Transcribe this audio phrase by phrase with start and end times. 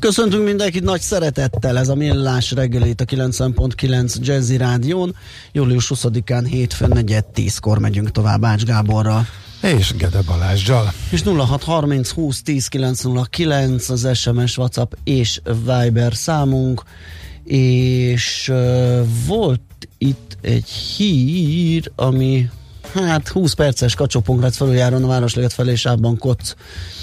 [0.00, 5.16] Köszöntünk mindenkit nagy szeretettel, ez a Millás reggelét a 90.9 Jazzy Rádión.
[5.52, 9.26] Július 20-án hétfőn 4-10-kor megyünk tovább Ács Gáborral.
[9.62, 10.92] És Gede Balázsjal.
[11.10, 16.82] És 0630 20 10 909 az SMS, WhatsApp és Viber számunk.
[17.44, 22.48] És uh, volt itt egy hír, ami
[22.94, 26.99] hát 20 perces kacsópongrác felüljáron a Városleget felé sávban Koc Ö,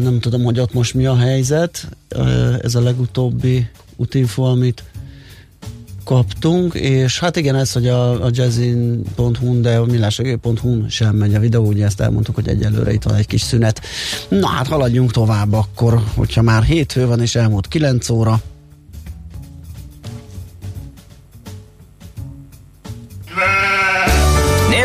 [0.00, 1.88] nem tudom, hogy ott most mi a helyzet.
[2.62, 4.84] Ez a legutóbbi útinfo, amit
[6.04, 11.38] kaptunk, és hát igen, ez, hogy a, a jazzin.hu, de a millásegő.hu sem megy a
[11.38, 13.80] videó, ugye ezt elmondtuk, hogy egyelőre itt van egy kis szünet.
[14.28, 18.40] Na hát haladjunk tovább akkor, hogyha már hétfő van és elmúlt 9 óra.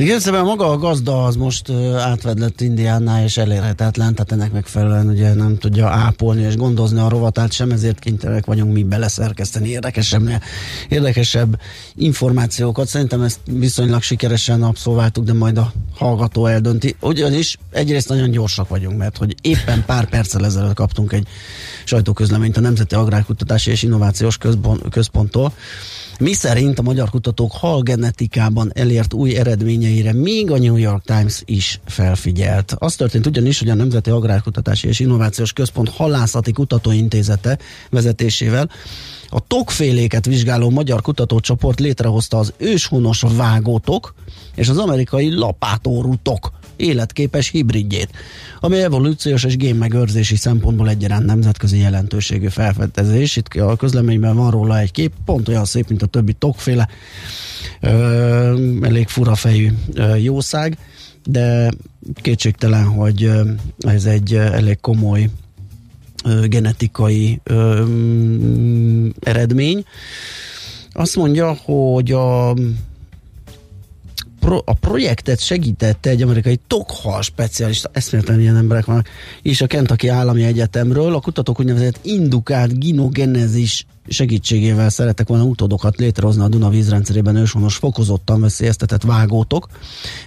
[0.00, 5.34] Igen, szóval maga a gazda az most átvedlett Indiánná és elérhetetlen, tehát ennek megfelelően ugye
[5.34, 10.42] nem tudja ápolni és gondozni a rovatát sem, ezért kénytelenek vagyunk mi beleszerkeszteni érdekesebb,
[10.88, 11.60] érdekesebb
[11.94, 12.86] információkat.
[12.86, 16.96] Szerintem ezt viszonylag sikeresen abszolváltuk, de majd a hallgató eldönti.
[17.00, 21.26] Ugyanis egyrészt nagyon gyorsak vagyunk, mert hogy éppen pár perccel ezelőtt kaptunk egy
[21.84, 24.38] sajtóközleményt a Nemzeti Agrárkutatási és Innovációs
[24.90, 25.52] Központtól,
[26.20, 31.80] mi szerint a magyar kutatók halgenetikában elért új eredményeire még a New York Times is
[31.84, 32.74] felfigyelt.
[32.78, 37.58] Az történt ugyanis, hogy a Nemzeti Agrárkutatási és Innovációs Központ Halászati Kutatóintézete
[37.90, 38.70] vezetésével
[39.28, 44.14] a tokféléket vizsgáló magyar kutatócsoport létrehozta az őshonos vágótok
[44.54, 48.08] és az amerikai lapátórútok életképes hibridjét,
[48.60, 53.36] ami evolúciós és génmegőrzési szempontból egyaránt nemzetközi jelentőségű felfedezés.
[53.36, 56.88] Itt a közleményben van róla egy kép, pont olyan szép, mint a többi tokféle,
[57.80, 59.34] ö, elég fura
[59.94, 60.78] ö, jószág,
[61.24, 61.70] de
[62.14, 63.30] kétségtelen, hogy
[63.78, 65.28] ez egy elég komoly
[66.48, 67.84] genetikai ö,
[69.20, 69.84] eredmény.
[70.92, 72.54] Azt mondja, hogy a
[74.40, 79.08] pro, a projektet segítette egy amerikai tokhal specialista, eszméletlen ilyen emberek vannak,
[79.42, 86.42] és a Kentucky Állami Egyetemről a kutatók úgynevezett indukált ginogenezis segítségével szeretek volna utódokat létrehozni
[86.42, 89.68] a Duna vízrendszerében őshonos fokozottan veszélyeztetett vágótok,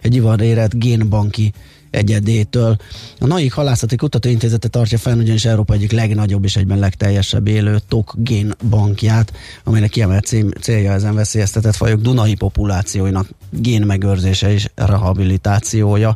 [0.01, 1.53] egy ivarérett génbanki
[1.93, 2.77] egyedétől.
[3.19, 8.13] A NAIK Halászati Kutatóintézete tartja fenn ugyanis Európa egyik legnagyobb és egyben legteljesebb élő tok
[8.17, 9.33] génbankját,
[9.63, 16.15] amelynek kiemelt célja ezen veszélyeztetett fajok Dunai populációinak génmegőrzése és rehabilitációja.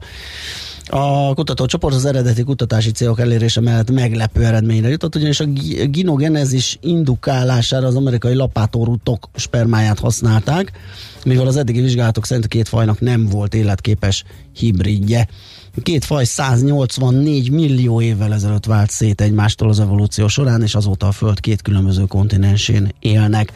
[0.90, 5.46] A kutatócsoport az eredeti kutatási célok elérése mellett meglepő eredményre jutott, ugyanis a
[5.90, 10.72] ginogenezis indukálására az amerikai lapátórutok spermáját használták,
[11.26, 14.24] mivel az eddigi vizsgálatok szerint két fajnak nem volt életképes
[14.54, 15.28] hibridje.
[15.84, 21.12] Két faj 184 millió évvel ezelőtt vált szét egymástól az evolúció során, és azóta a
[21.12, 23.52] Föld két különböző kontinensén élnek.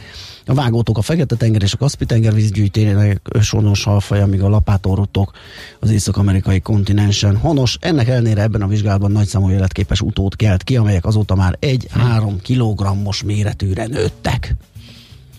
[0.45, 5.31] A vágótok a Fekete-tenger és a Kaspi-tenger vízgyűjtének őshonos halfaja, míg a lapátorutok
[5.79, 7.77] az észak-amerikai kontinensen honos.
[7.79, 13.23] Ennek ellenére ebben a vizsgálatban nagyszámú életképes utót kelt ki, amelyek azóta már egy-három kilogrammos
[13.23, 14.55] méretűre nőttek.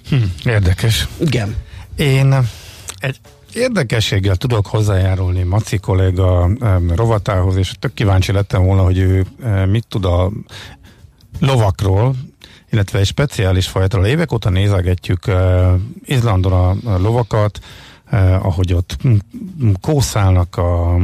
[0.08, 1.08] Hm, érdekes.
[1.20, 1.56] Igen.
[1.96, 2.34] Én
[2.98, 3.20] egy
[3.54, 6.50] érdekességgel tudok hozzájárulni Maci kolléga
[6.94, 9.26] rovatához, és tök kíváncsi lettem volna, hogy ő
[9.66, 10.30] mit tud a
[11.40, 12.14] lovakról,
[12.70, 14.06] illetve egy speciális fajtról.
[14.06, 15.20] Évek óta nézegetjük
[16.04, 17.58] Izlandon a lovakat,
[18.42, 18.96] ahogy ott
[19.80, 20.94] kószálnak a,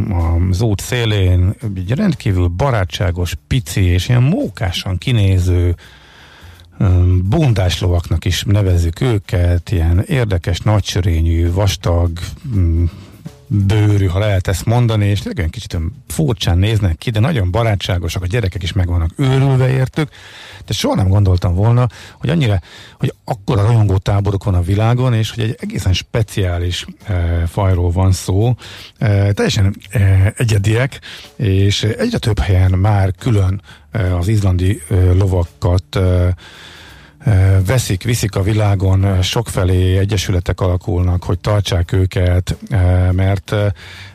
[0.50, 5.76] az út szélén, egy rendkívül barátságos, pici és ilyen mókásan kinéző
[7.22, 12.10] bundás lovaknak is nevezzük őket, ilyen érdekes, nagysörényű, vastag,
[13.48, 15.78] bőrű, ha lehet ezt mondani, és tényleg kicsit
[16.08, 20.08] furcsán néznek ki, de nagyon barátságosak, a gyerekek is meg vannak őrülve értük,
[20.66, 21.86] de soha nem gondoltam volna,
[22.18, 22.60] hogy annyira,
[22.98, 27.14] hogy akkora rajongó táborok van a világon, és hogy egy egészen speciális e,
[27.46, 28.54] fajról van szó,
[28.98, 31.00] e, teljesen e, egyediek,
[31.36, 33.62] és egyre több helyen már külön
[34.18, 35.98] az izlandi lovakat
[37.66, 42.56] veszik, viszik a világon, sokfelé egyesületek alakulnak, hogy tartsák őket,
[43.12, 43.54] mert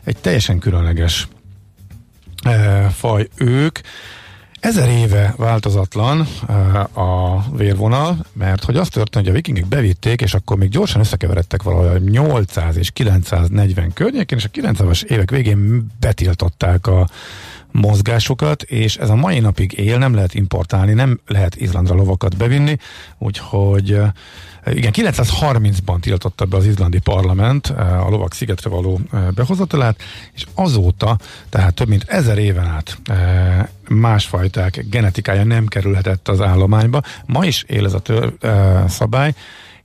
[0.04, 1.28] egy teljesen különleges
[2.92, 3.80] faj ők.
[4.60, 6.28] Ezer éve változatlan
[6.94, 11.64] a vérvonal, mert hogy az történt, hogy a vikingek bevitték, és akkor még gyorsan összekeveredtek
[11.64, 17.10] valahol 800 és 940 környékén, és a 90-es évek végén betiltották a
[17.74, 22.78] mozgásokat, és ez a mai napig él, nem lehet importálni, nem lehet Izlandra lovakat bevinni,
[23.18, 29.22] úgyhogy eh, igen, 930-ban tiltotta be az izlandi parlament eh, a lovak szigetre való eh,
[29.36, 30.02] behozatalát,
[30.34, 31.18] és azóta,
[31.50, 32.98] tehát több mint ezer éven át
[33.90, 37.02] másfajták genetikája nem kerülhetett az állományba.
[37.26, 38.34] Ma is él ez a tör,
[38.88, 39.34] szabály,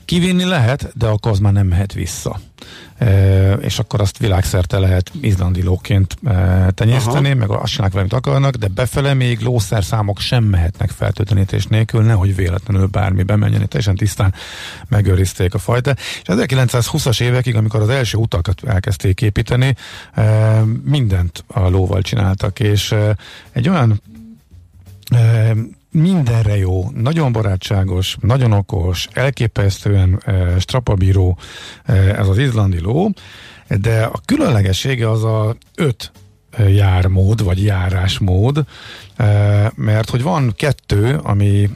[0.08, 2.40] Kivinni lehet, de akkor az már nem mehet vissza.
[3.60, 6.16] És akkor azt világszerte lehet izlandi lóként
[6.74, 7.38] tenyészteni, Aha.
[7.38, 12.86] meg azt csinálják valamit akarnak, de befele még lószerszámok sem mehetnek feltöltenítés nélkül, nehogy véletlenül
[12.86, 14.34] bármi bemenjen, teljesen tisztán
[14.88, 15.94] megőrizték a fajta.
[15.96, 19.74] És 1920-as évekig, amikor az első utakat elkezdték építeni,
[20.84, 22.94] mindent a lóval csináltak, és
[23.52, 24.02] egy olyan
[26.00, 31.38] mindenre jó, nagyon barátságos, nagyon okos, elképesztően e, strapabíró
[31.84, 33.10] e, ez az izlandi ló,
[33.68, 36.12] de a különlegessége az a öt
[36.66, 38.64] jármód, vagy járásmód,
[39.74, 41.70] mert hogy van kettő, ami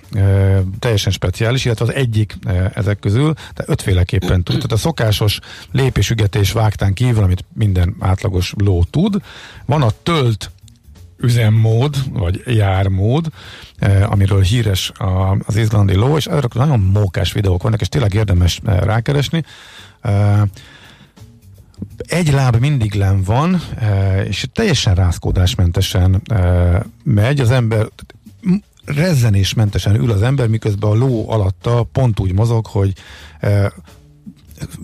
[0.79, 2.39] teljesen speciális, illetve az egyik
[2.75, 4.55] ezek közül, de ötféleképpen tud.
[4.55, 5.39] Tehát a szokásos
[5.73, 9.23] lépésügetés vágtán kívül, amit minden átlagos ló tud,
[9.67, 10.51] van a tölt
[11.23, 13.27] üzemmód, vagy jármód,
[13.77, 14.93] eh, amiről híres
[15.47, 19.45] az izlandi ló, és ezek nagyon mókás videók vannak, és tényleg érdemes eh, rákeresni.
[20.01, 20.41] Eh,
[21.97, 23.63] egy láb mindig len van,
[24.29, 26.23] és teljesen rázkódásmentesen
[27.05, 27.87] megy, az ember
[28.85, 32.93] rezzenésmentesen ül az ember, miközben a ló alatta pont úgy mozog, hogy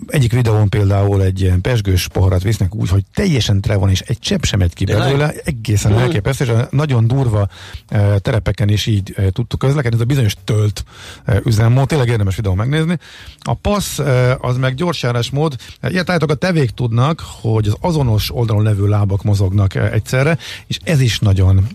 [0.07, 4.19] egyik videón például egy ilyen pesgős poharat visznek úgy, hogy teljesen tre van, és egy
[4.19, 6.05] csepp sem egy ki belőle, egészen uh-huh.
[6.05, 7.47] elképesztő, és nagyon durva
[7.91, 10.83] uh, terepeken is így uh, tudtuk közlekedni, ez a bizonyos tölt
[11.27, 12.97] uh, üzemmód, tényleg érdemes videó megnézni.
[13.39, 13.99] A passz
[14.39, 15.55] az meg gyorsjárás mód,
[15.87, 20.37] ilyet állítok, a tevék tudnak, hogy az azonos oldalon levő lábak mozognak egyszerre,
[20.67, 21.67] és ez is nagyon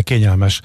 [0.00, 0.60] kényelmes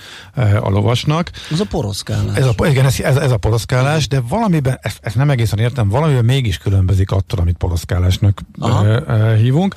[0.62, 1.32] a lovasnak.
[1.52, 2.38] Ez a poroszkálás.
[2.38, 5.90] Ez a, igen, ez, ez, ez a poroszkálás, de valamiben, ezt, ezt nem egészen értem,
[5.90, 9.34] valamiben mégis különbözik attól, amit poroszkálásnak Aha.
[9.34, 9.76] hívunk,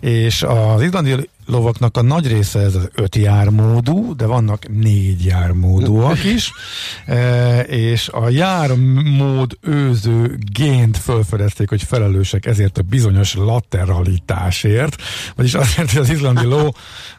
[0.00, 6.24] és az izlandi lovaknak a nagy része ez az öt jármódú, de vannak négy jármódúak
[6.24, 6.52] is,
[7.06, 15.02] e, és a jármód őző gént felfedezték, hogy felelősek ezért a bizonyos lateralitásért,
[15.36, 16.74] vagyis azért, hogy az izlandi ló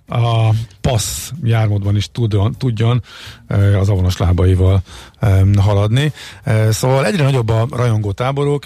[0.08, 0.50] a
[0.82, 3.04] passz jármódban is tudjon, tudjon
[3.48, 4.82] e, az avonos lábaival
[5.20, 6.12] e, haladni.
[6.44, 8.66] E, szóval egyre nagyobb a rajongó táborok,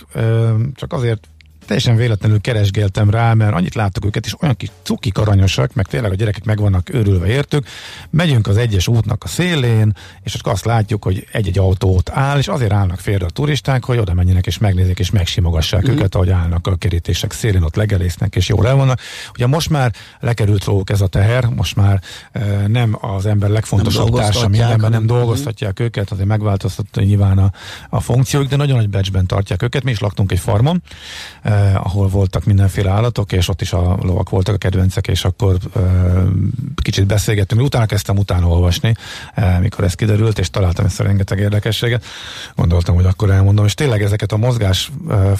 [0.76, 1.28] csak azért
[1.68, 6.12] teljesen véletlenül keresgéltem rá, mert annyit láttuk őket, és olyan kis cukik aranyosak, meg tényleg
[6.12, 7.66] a gyerekek meg vannak őrülve értük.
[8.10, 9.94] Megyünk az egyes útnak a szélén,
[10.24, 13.84] és akkor azt látjuk, hogy egy-egy autó ott áll, és azért állnak félre a turisták,
[13.84, 15.92] hogy oda menjenek és megnézik, és megsimogassák mm.
[15.92, 19.00] őket, ahogy állnak a kerítések szélén, ott legelésznek, és jól el vannak.
[19.34, 24.16] Ugye most már lekerült róluk ez a teher, most már e, nem az ember legfontosabb
[24.16, 25.86] társa mindenben, nem dolgoztatják mm.
[25.86, 27.52] őket, azért megváltoztatta nyilván a,
[27.90, 29.84] a funkcióik, de nagyon nagy becsben tartják őket.
[29.84, 30.84] Mi is laktunk egy farmon,
[31.42, 35.26] e, eh, ahol voltak mindenféle állatok, és ott is a lovak voltak a kedvencek, és
[35.26, 35.82] akkor eh,
[36.82, 37.62] kicsit beszélgettünk.
[37.62, 38.96] Utána kezdtem utána olvasni,
[39.34, 42.06] eh, mikor ez kiderült, és találtam ezt a rengeteg érdekességet.
[42.56, 45.36] Gondoltam, hogy akkor elmondom, és tényleg ezeket a mozgás eh,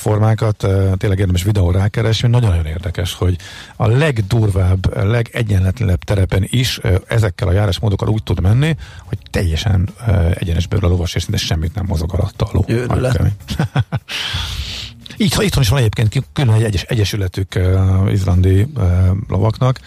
[0.64, 3.36] eh, tényleg érdemes videó rákeresni, nagyon-nagyon érdekes, hogy
[3.76, 10.32] a legdurvább, legegyenletlenebb terepen is eh, ezekkel a járásmódokkal úgy tud menni, hogy teljesen eh,
[10.32, 12.66] egyenesből a lovas, és szinte semmit nem mozog alatta a ló.
[15.18, 18.84] Így, itthon is van egyébként külön egy egyes, egyesületük uh, izlandi uh,
[19.28, 19.80] lovaknak,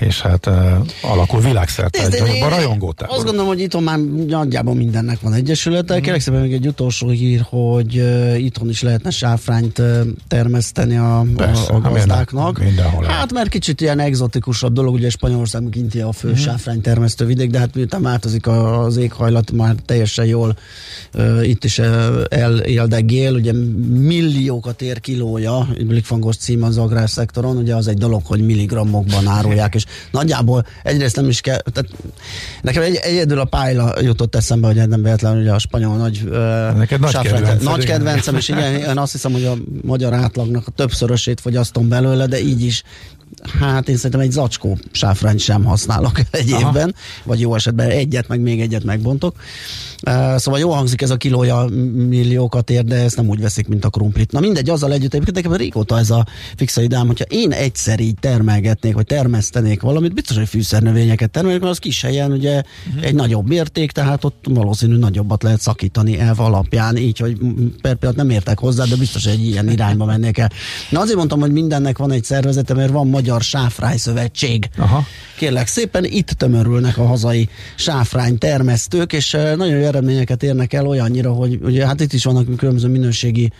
[0.00, 0.54] és hát uh,
[1.02, 3.16] alakul világszerte egy nagyobb rajongótábor.
[3.16, 5.96] Azt gondolom, hogy itthon már nagyjából mindennek van egyesülete.
[5.96, 6.00] Mm.
[6.00, 11.24] Kérlek szépen még egy utolsó hír, hogy uh, itthon is lehetne sáfrányt uh, termeszteni a,
[11.36, 12.58] Persze, a, a gazdáknak.
[12.58, 16.34] Mindenhol hát mert kicsit ilyen egzotikusabb dolog, ugye Spanyolország kinti a fő mm.
[16.34, 20.56] sáfrány termesztő vidék, de hát miután változik az éghajlat, már teljesen jól
[21.14, 21.86] uh, itt is uh,
[22.28, 23.52] eléldegél, ugye
[23.88, 29.84] milliókat ér kilója, Blikfangos cím az agrárszektoron, ugye az egy dolog, hogy milligrammokban árulják, és
[30.10, 31.90] nagyjából egyrészt nem is kell, tehát
[32.62, 36.28] nekem egy, egyedül a pályla jutott eszembe, hogy nem véletlenül ugye a spanyol nagy
[36.76, 40.70] Neked nagy, kedvenced, nagy kedvencem, és igen, én azt hiszem, hogy a magyar átlagnak a
[40.70, 42.82] többszörösét fogyasztom belőle, de így is
[43.60, 46.68] hát én szerintem egy zacskó sáfrányt sem használok egy Aha.
[46.68, 46.94] évben,
[47.24, 49.36] vagy jó esetben egyet, meg még egyet megbontok.
[50.06, 53.84] Uh, szóval jó hangzik ez a kilója milliókat ér, de ezt nem úgy veszik, mint
[53.84, 54.32] a krumplit.
[54.32, 58.14] Na mindegy, azzal együtt, egyébként nekem régóta ez a fixa idám, hogyha én egyszer így
[58.20, 63.04] termelgetnék, vagy termesztenék valamit, biztos, hogy fűszernövényeket termelnék, mert az kis helyen ugye uh-huh.
[63.04, 67.38] egy nagyobb mérték, tehát ott valószínű nagyobbat lehet szakítani elv alapján, így, hogy
[67.82, 70.50] per pillanat nem értek hozzá, de biztos, hogy egy ilyen irányba mennék el.
[70.90, 74.68] Na azért mondtam, hogy mindennek van egy szervezete, mert van Magyar Sáfrány Szövetség.
[74.76, 75.06] Aha.
[75.36, 81.32] Kérlek szépen, itt tömörülnek a hazai sáfrány termesztők, és nagyon jó eredményeket érnek el olyannyira,
[81.32, 83.52] hogy ugye hát itt is vannak különböző minőségi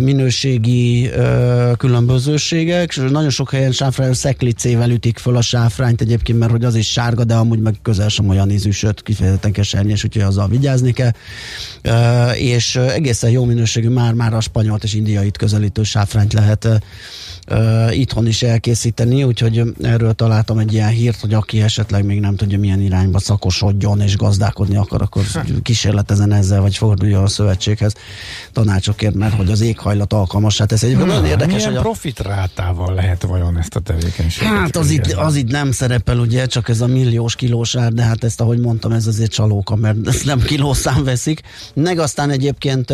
[0.00, 1.10] minőségi
[1.76, 6.74] különbözőségek, és nagyon sok helyen sáfrány szeklicével ütik föl a sáfrányt egyébként, mert hogy az
[6.74, 10.92] is sárga, de amúgy meg közel sem olyan ízű, sőt kifejezetten kesernyés, úgyhogy azzal vigyázni
[10.92, 11.10] kell.
[12.34, 16.68] És egészen jó minőségű már-már a spanyolt és indiait közelítő sáfrányt lehet
[17.50, 22.36] uh, itthon is elkészíteni, úgyhogy erről találtam egy ilyen hírt, hogy aki esetleg még nem
[22.36, 25.22] tudja milyen irányba szakosodjon és gazdálkodni akar, akkor
[25.62, 27.94] kísérletezen ezzel, vagy fordulja a szövetséghez
[28.52, 30.58] tanácsokért, mert hogy az éghajlat alkalmas.
[30.58, 31.54] Hát ez egy nagyon hmm, érdekes.
[31.54, 31.80] Milyen hogy a...
[31.80, 34.52] profit rátával lehet vajon ezt a tevékenységet?
[34.52, 38.02] Hát az itt, az itt nem szerepel, ugye, csak ez a milliós kilós ár, de
[38.02, 41.40] hát ezt, ahogy mondtam, ez azért csalóka, mert ezt nem kilószám veszik.
[41.74, 42.90] Meg aztán egyébként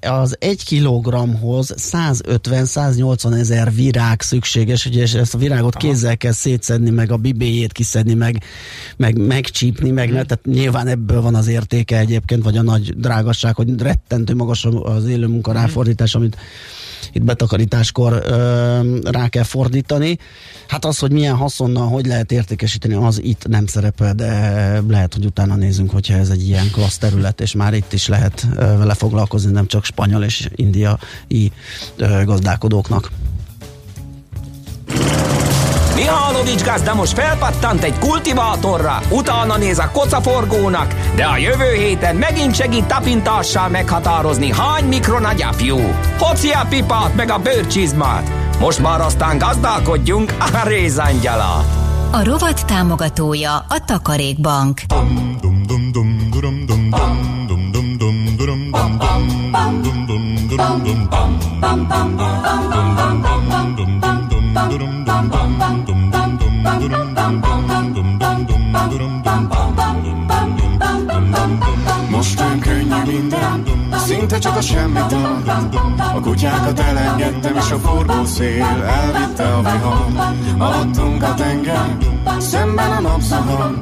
[0.00, 5.88] az egy kilogramhoz 150-180 ezer ezer virág szükséges, ugye, és ezt a virágot Aha.
[5.88, 8.42] kézzel kell szétszedni, meg a bibéjét kiszedni, meg,
[8.96, 13.54] meg megcsípni, meg ne, tehát nyilván ebből van az értéke egyébként, vagy a nagy drágasság,
[13.54, 15.60] hogy rettentő magas az élő munka mhm.
[15.60, 16.36] ráfordítás, amit
[17.12, 20.18] itt betakarításkor ö, rá kell fordítani.
[20.68, 24.28] Hát az, hogy milyen haszonnal, hogy lehet értékesíteni, az itt nem szerepel, de
[24.88, 28.46] lehet, hogy utána nézünk, hogyha ez egy ilyen klassz terület, és már itt is lehet
[28.56, 31.52] vele foglalkozni, nem csak spanyol és indiai
[32.24, 33.10] gazdálkodóknak.
[35.94, 42.54] Mihálovics gazda most felpattant egy kultivátorra, utána néz a kocaforgónak, de a jövő héten megint
[42.54, 45.78] segít tapintással meghatározni, hány mikron a gyapjú.
[46.18, 48.30] Hoci a pipát meg a bőrcsizmát.
[48.60, 51.64] Most már aztán gazdálkodjunk a rézangyala.
[52.12, 54.80] A rovat támogatója a Takarékbank.
[54.88, 55.38] Most
[73.12, 73.62] minden,
[74.06, 75.12] szinte csak a semmit
[76.14, 80.06] A kutyákat elengedtem, és a forgó szél elvitte a vihar.
[80.58, 81.96] Alattunk a tenger,
[82.38, 83.78] szemben a napszahar.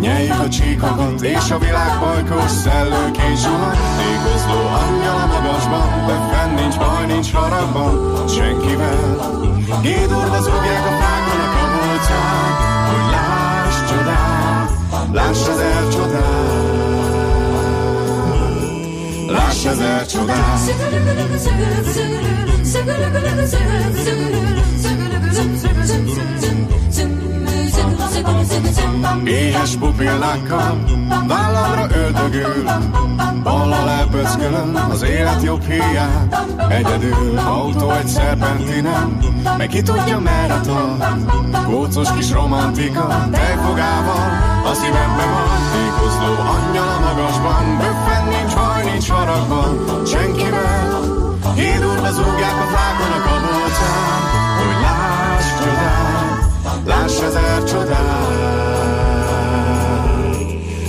[0.00, 3.76] Nyeljük a csíkokat, és a világ bajkos szellők és zsuhar.
[4.12, 9.38] Ékozló angyal a magasban, de fenn nincs baj, nincs haragban, senkivel.
[9.82, 12.52] Gédorva zúgják a fákon a kabolcán,
[12.90, 14.70] hogy láss csodát,
[15.12, 16.39] láss ezer csodát.
[19.62, 20.60] Láss ezer csodát.
[29.24, 30.84] Éhes pupillákkal
[31.28, 32.64] vállamra öldögül
[33.42, 36.28] Ballal elpöckölöm az élet jobb hiány
[36.68, 39.18] Egyedül autó egy szerpentinen
[39.58, 41.04] Meg ki tudja merre tart
[41.64, 44.28] Kócos kis romantika Tejfogával
[44.64, 48.69] a szívemben van Tékozló angyal a magasban Böffen nincs baj,
[49.00, 51.00] nincs haragban senkivel.
[51.56, 54.22] Jédurba zúgják a fákonak a boltján,
[54.58, 56.40] hogy láss csodát,
[56.84, 57.98] láss ezer csodát,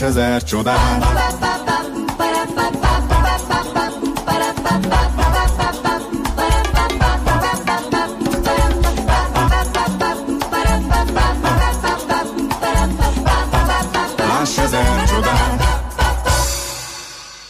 [0.00, 1.04] Láss ezer csodát.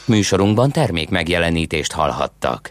[0.04, 2.71] Műsorunkban termék megjelenítést hallhattak.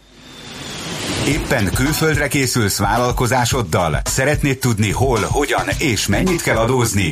[1.27, 4.01] Éppen külföldre készülsz vállalkozásoddal?
[4.03, 7.11] Szeretnéd tudni hol, hogyan és mennyit kell adózni?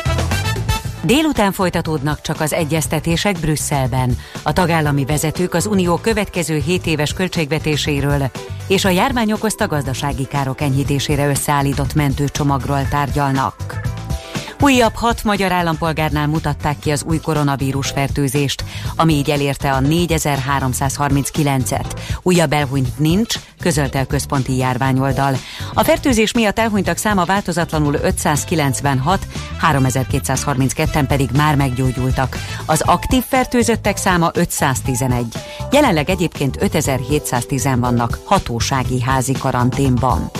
[1.03, 4.17] Délután folytatódnak csak az egyeztetések Brüsszelben.
[4.43, 8.31] A tagállami vezetők az unió következő 7 éves költségvetéséről
[8.67, 13.90] és a járvány okozta gazdasági károk enyhítésére összeállított mentőcsomagról tárgyalnak.
[14.63, 18.63] Újabb hat magyar állampolgárnál mutatták ki az új koronavírus fertőzést,
[18.95, 21.85] ami így elérte a 4339-et.
[22.21, 25.35] Újabb elhunyt nincs, közölte a központi járványoldal.
[25.73, 29.27] A fertőzés miatt elhunytak száma változatlanul 596,
[29.71, 32.37] 3232-en pedig már meggyógyultak.
[32.65, 35.25] Az aktív fertőzöttek száma 511.
[35.71, 40.31] Jelenleg egyébként 5710 vannak hatósági házi karanténban.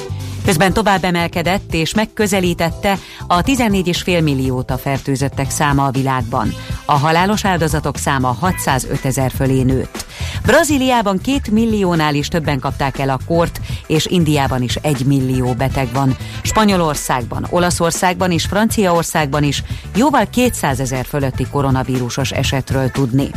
[0.45, 6.53] Közben tovább emelkedett és megközelítette a 14,5 milliót a fertőzöttek száma a világban.
[6.85, 10.05] A halálos áldozatok száma 605 ezer fölé nőtt.
[10.45, 15.87] Brazíliában két milliónál is többen kapták el a kort, és Indiában is egy millió beteg
[15.93, 16.15] van.
[16.41, 19.63] Spanyolországban, Olaszországban és Franciaországban is
[19.95, 23.29] jóval 200 ezer fölötti koronavírusos esetről tudni.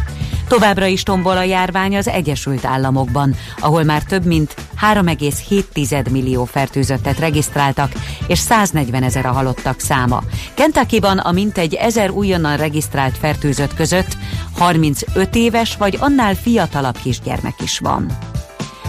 [0.48, 4.54] Továbbra is tombol a járvány az Egyesült Államokban, ahol már több mint
[4.92, 7.92] 3,7 millió fertőzöttet regisztráltak,
[8.26, 10.22] és 140 ezer a halottak száma.
[10.54, 14.16] Kentuckyban a mintegy ezer újonnan regisztrált fertőzött között
[14.58, 18.16] 35 éves vagy annál fiatalabb kisgyermek is van.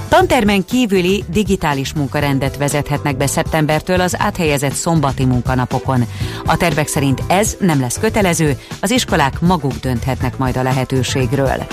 [0.08, 6.04] Tantermen kívüli digitális munkarendet vezethetnek be szeptembertől az áthelyezett szombati munkanapokon.
[6.46, 11.66] A tervek szerint ez nem lesz kötelező, az iskolák maguk dönthetnek majd a lehetőségről.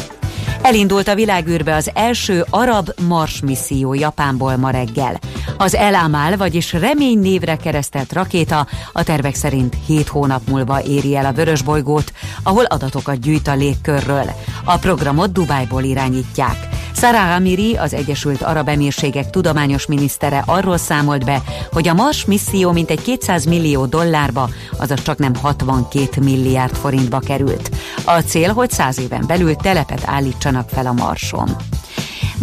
[0.63, 5.19] Elindult a világűrbe az első arab Mars misszió Japánból ma reggel.
[5.57, 11.17] Az El Amal, vagyis remény névre keresztelt rakéta a tervek szerint 7 hónap múlva éri
[11.17, 14.31] el a vörös bolygót, ahol adatokat gyűjt a légkörről.
[14.65, 16.69] A programot Dubájból irányítják.
[16.95, 22.73] Sarah Amiri, az Egyesült Arab Emírségek tudományos minisztere arról számolt be, hogy a Mars misszió
[22.73, 27.71] mintegy 200 millió dollárba, azaz csak nem 62 milliárd forintba került.
[28.05, 31.57] A cél, hogy 100 éven belül telepet állítsanak fel a Marson.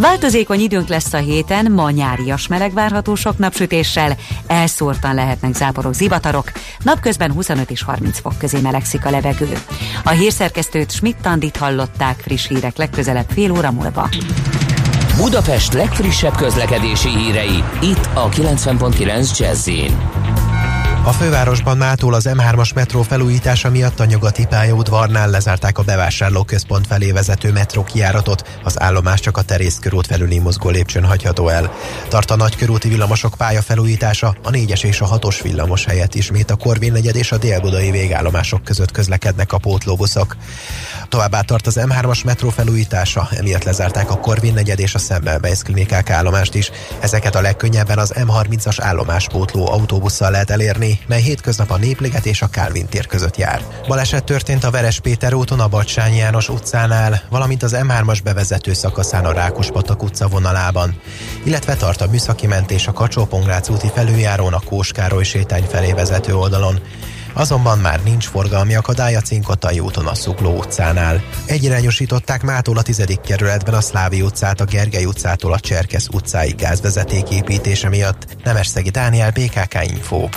[0.00, 6.52] Változékony időnk lesz a héten, ma nyárias meleg várható sok napsütéssel, elszórtan lehetnek záporok, zivatarok,
[6.82, 9.58] napközben 25 és 30 fok közé melegszik a levegő.
[10.04, 14.08] A hírszerkesztőt Schmidt-Tandit hallották friss hírek legközelebb fél óra múlva.
[15.16, 19.98] Budapest legfrissebb közlekedési hírei, itt a 90.9 Jazzin.
[21.04, 27.10] A fővárosban mától az M3-as metró felújítása miatt a nyugati pályaudvarnál lezárták a bevásárlóközpont felé
[27.10, 31.72] vezető metró kiáratot, az állomás csak a Terész körút felüli mozgó lépcsőn hagyható el.
[32.08, 36.56] Tart a nagykörúti villamosok pálya felújítása, a 4-es és a 6-os villamos helyett ismét a
[36.56, 40.36] Korvin negyed és a délbudai végállomások között közlekednek a pótlóbuszok.
[41.08, 46.10] Továbbá tart az M3-as metró felújítása, emiatt lezárták a Korvin negyed és a Semmelweis klinikák
[46.10, 46.70] állomást is.
[47.00, 52.46] Ezeket a legkönnyebben az M30-as állomáspótló autóbusszal lehet elérni, mely hétköznap a Népliget és a
[52.46, 53.62] Kálvin tér között jár.
[53.86, 59.24] Baleset történt a Veres Péter úton a Bacsányi János utcánál, valamint az M3-as bevezető szakaszán
[59.24, 61.00] a Rákospatak utca vonalában,
[61.44, 63.28] illetve tart a műszaki mentés a kacsó
[63.68, 66.80] úti felüljárón a Kóskároly sétány felé vezető oldalon.
[67.32, 71.22] Azonban már nincs forgalmi akadály a Cinkotai úton a Szukló utcánál.
[71.46, 73.04] Egyirányosították mától a 10.
[73.26, 78.26] kerületben a Szlávi utcát a Gergely utcától a Cserkesz utcáig gázvezeték építése miatt.
[78.44, 80.28] Nemesszegi Dániel, BKK Info.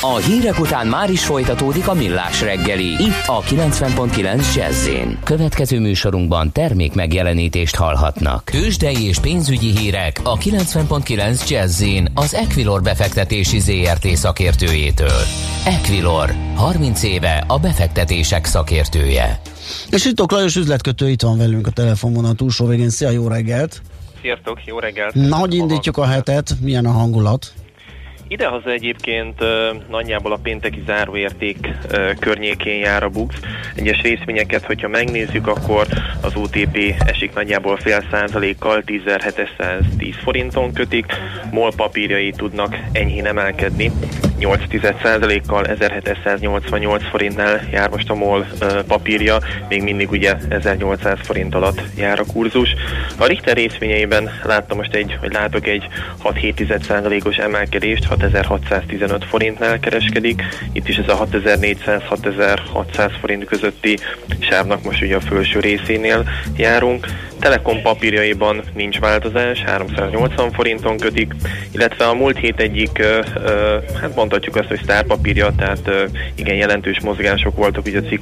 [0.00, 4.88] A hírek után már is folytatódik a millás reggeli, itt a 90.9 jazz
[5.24, 8.44] Következő műsorunkban termék megjelenítést hallhatnak.
[8.44, 11.82] Kősdei és pénzügyi hírek a 90.9 jazz
[12.14, 15.20] az Equilor befektetési ZRT szakértőjétől.
[15.76, 19.40] Equilor, 30 éve a befektetések szakértője.
[19.90, 22.90] És itt Lajos üzletkötő itt van velünk a telefonvonal túlsó végén.
[22.90, 23.82] Szia, jó reggelt!
[24.20, 25.14] Sziasztok, jó reggelt!
[25.14, 26.54] Na, hogy indítjuk a hetet?
[26.60, 27.52] Milyen a hangulat?
[28.28, 29.42] Idehaza egyébként
[29.90, 31.68] nagyjából a pénteki záróérték
[32.18, 33.34] környékén jár a BUX.
[33.74, 35.86] Egyes részvényeket, hogyha megnézzük, akkor
[36.20, 41.06] az OTP esik nagyjából fél százalékkal, 10.710 forinton kötik,
[41.50, 43.92] MOL papírjai tudnak enyhén emelkedni,
[44.38, 44.60] 8
[45.46, 48.46] kal 1788 forintnál jár most a MOL
[48.86, 52.74] papírja, még mindig ugye 1800 forint alatt jár a kurzus.
[53.18, 55.86] A Richter részvényeiben láttam most egy, vagy látok egy
[56.24, 60.42] 6-7 os emelkedést, 6615 forintnál kereskedik.
[60.72, 63.98] Itt is ez a 6400-6600 forint közötti
[64.38, 67.06] sávnak most ugye a felső részénél járunk.
[67.40, 71.34] Telekom papírjaiban nincs változás, 380 forinton kötik,
[71.72, 73.02] illetve a múlt hét egyik,
[74.00, 75.90] hát mondhatjuk azt, hogy sztárpapírja, tehát
[76.34, 78.20] igen jelentős mozgások voltak ugye a cikk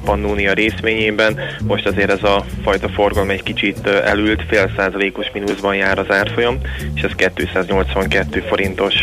[0.53, 6.11] részvényében, most azért ez a fajta forgalom egy kicsit elült, fél százalékos mínuszban jár az
[6.11, 6.57] árfolyam,
[6.95, 8.93] és ez 282 forintos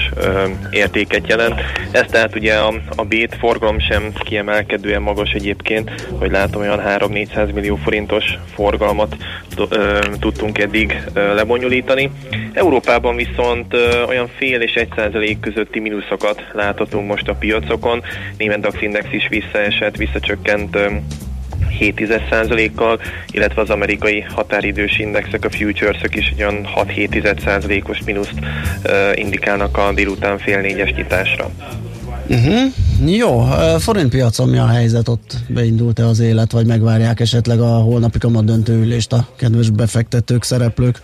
[0.71, 1.61] értéket jelent.
[1.91, 7.53] Ez tehát ugye a, a bét forgalom sem kiemelkedően magas egyébként, hogy látom olyan 3-400
[7.53, 9.17] millió forintos forgalmat
[10.21, 12.11] tudtunk eddig lebonyolítani.
[12.53, 13.75] Európában viszont
[14.09, 16.43] olyan fél és egy százalék közötti mínuszokat
[16.93, 18.03] láthatunk most a piacokon.
[18.39, 20.77] Német DAX index is visszaesett, visszacsökkent
[21.81, 23.01] 7%-kal,
[23.31, 28.35] illetve az amerikai határidős indexek, a futures is olyan 6-7%-os mínuszt
[29.15, 31.51] indikálnak a délután fél négyes nyitásra.
[32.29, 32.73] Uh-huh.
[33.07, 33.45] Jó,
[33.79, 35.09] forintpiacon mi a helyzet?
[35.09, 41.03] Ott beindult-e az élet, vagy megvárják esetleg a holnapi kamat döntőülést a kedves befektetők, szereplők?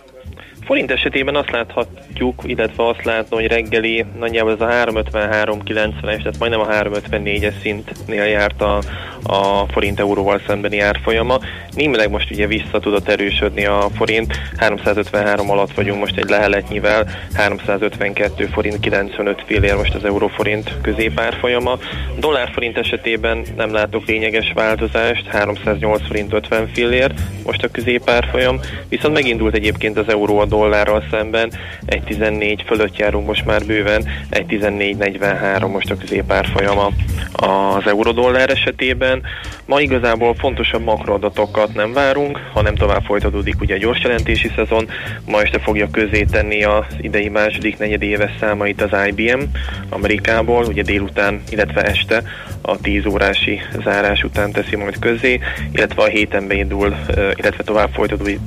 [0.69, 6.59] Forint esetében azt láthatjuk, illetve azt látni, hogy reggeli nagyjából ez a 353.90-es, tehát majdnem
[6.59, 8.81] a 354-es szintnél járt a,
[9.23, 11.39] a forint euróval szembeni árfolyama.
[11.75, 18.45] Némileg most ugye vissza tudott erősödni a forint, 353 alatt vagyunk most egy leheletnyivel, 352
[18.45, 21.77] forint 95 fillér most az euróforint középárfolyama.
[22.19, 27.13] Dollár forint esetében nem látok lényeges változást, 308 forint 50 fillér
[27.45, 31.51] most a középárfolyam, viszont megindult egyébként az euró a dollárral szemben,
[31.85, 36.89] 1.14 fölött járunk most már bőven, 1.14.43 most a középárfolyama
[37.31, 39.21] az euró-dollár esetében.
[39.65, 44.89] Ma igazából fontosabb makroadatokat nem várunk, hanem tovább folytatódik ugye a gyors jelentési szezon.
[45.25, 49.41] Ma este fogja közé tenni az idei második negyedéves számait az IBM
[49.89, 52.23] Amerikából, ugye délután, illetve este
[52.61, 55.39] a 10 órási zárás után teszi majd közé,
[55.71, 56.95] illetve a héten beindul,
[57.33, 58.39] illetve tovább folytatódik,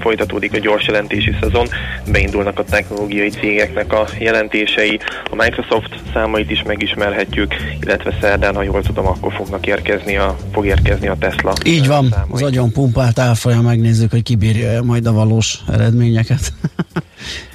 [0.00, 1.68] folytatódik a gyors jelentési szezon,
[2.12, 4.98] beindulnak a technológiai cégeknek a jelentései,
[5.30, 10.66] a Microsoft számait is megismerhetjük, illetve szerdán, ha jól tudom, akkor fognak érkezni a, fog
[10.66, 12.32] érkezni a Tesla Így van, számait.
[12.32, 16.40] az agyon pumpált álfolyam, megnézzük, hogy kibírja majd a valós eredményeket.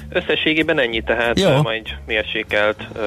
[0.08, 1.62] Összességében ennyi, tehát Jó.
[1.62, 3.02] majd mérsékelt uh,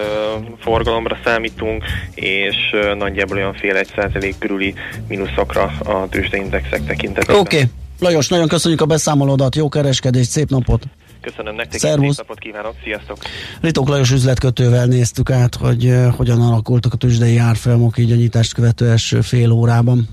[0.59, 4.73] forgalomra számítunk, és uh, nagyjából olyan fél egy százalék körüli
[5.07, 7.35] mínuszokra a tőzsdeindexek tekintetében.
[7.35, 7.69] Oké, okay.
[7.99, 10.83] Lajos, nagyon köszönjük a beszámolódat, jó kereskedést, szép napot!
[11.21, 12.15] Köszönöm nektek, Szervusz.
[12.15, 13.17] szép napot kívánok, sziasztok!
[13.61, 18.53] Ritók Lajos üzletkötővel néztük át, hogy uh, hogyan alakultak a tőzsdei árfolyamok így a nyitást
[18.53, 20.07] követő első fél órában.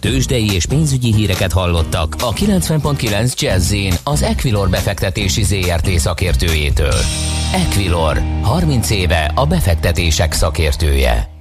[0.00, 6.94] Tőzsdei és pénzügyi híreket hallottak a 90.9 jazz az Equilor befektetési ZRT szakértőjétől.
[7.54, 11.33] Equilor, 30 éve a befektetések szakértője.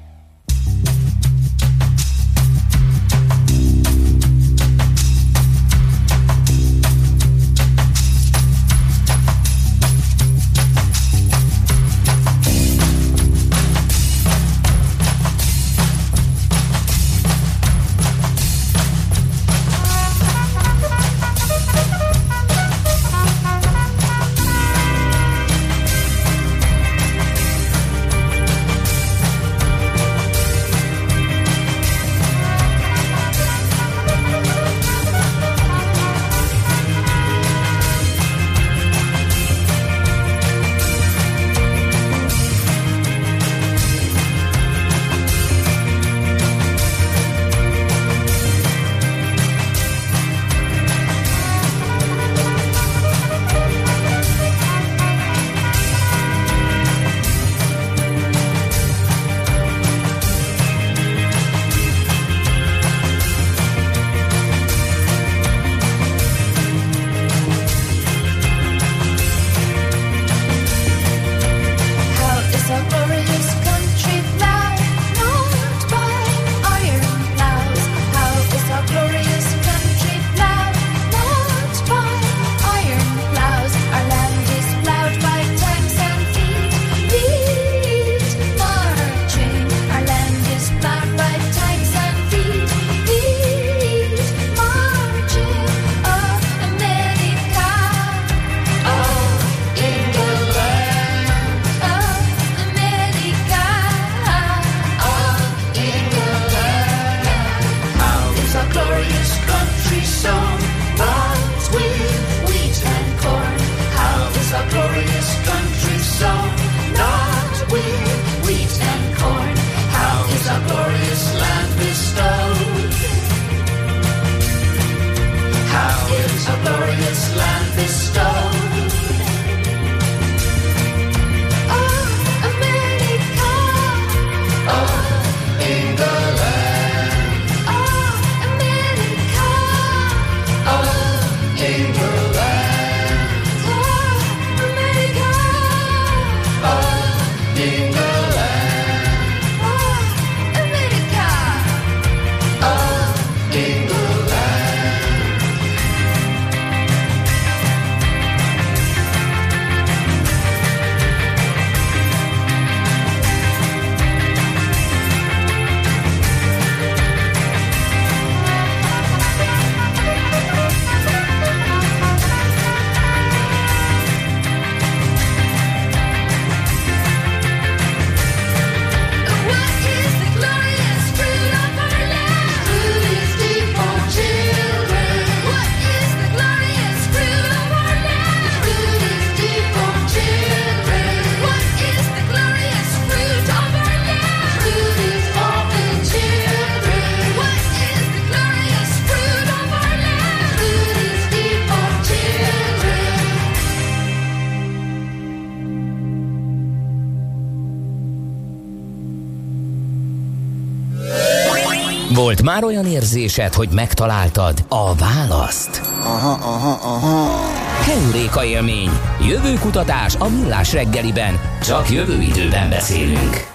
[212.54, 215.82] Már olyan érzésed, hogy megtaláltad a választ?
[216.04, 217.40] Aha, aha, aha.
[217.86, 218.90] Heuréka élmény.
[219.28, 221.40] Jövő kutatás a millás reggeliben.
[221.62, 223.53] Csak jövő időben beszélünk.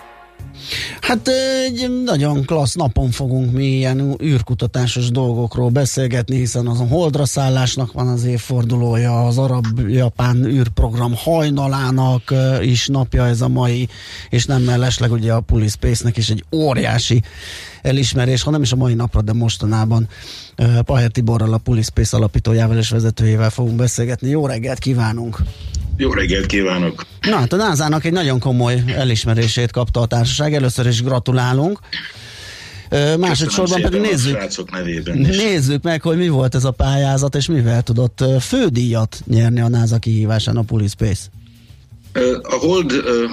[1.09, 1.29] Hát
[1.65, 7.93] egy nagyon klassz napon fogunk mi ilyen űrkutatásos dolgokról beszélgetni, hiszen az a holdra szállásnak
[7.93, 13.89] van az évfordulója, az arab-japán űrprogram hajnalának is napja ez a mai,
[14.31, 17.23] és nem mellesleg ugye a Puli Space-nek is egy óriási
[17.83, 20.09] elismerés, ha nem is a mai napra, de mostanában
[20.85, 24.29] Paher Tiborral, a Puli Space alapítójával és vezetőjével fogunk beszélgetni.
[24.29, 25.43] Jó reggelt kívánunk!
[26.01, 27.07] Jó reggelt kívánok!
[27.21, 31.79] Na hát a NASA-nak egy nagyon komoly elismerését kapta a társaság, először is gratulálunk.
[33.19, 34.39] Másodszorban pedig nézzük,
[35.15, 39.99] nézzük meg, hogy mi volt ez a pályázat, és mivel tudott fődíjat nyerni a NASA
[39.99, 41.23] kihívásán a Puli Space.
[42.43, 42.93] A Hold,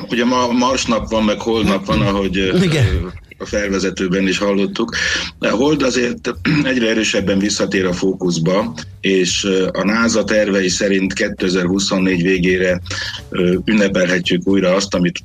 [0.10, 4.96] ugye ma Mars nap van, meg Hold nap van, ahogy Igen a felvezetőben is hallottuk.
[5.40, 12.22] De a Hold azért egyre erősebben visszatér a fókuszba, és a NASA tervei szerint 2024
[12.22, 12.82] végére
[13.66, 15.20] ünnepelhetjük újra azt, amit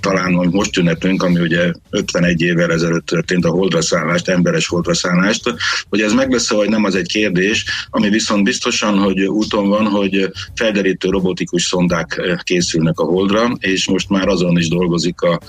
[0.00, 5.54] talán most ünnepünk, ami ugye 51 évvel ezelőtt történt a holdra szállást, emberes holdra szállást.
[5.88, 9.86] Hogy ez meg lesz vagy nem, az egy kérdés, ami viszont biztosan, hogy úton van,
[9.86, 15.40] hogy felderítő robotikus szondák készülnek a holdra, és most már azon is dolgozik a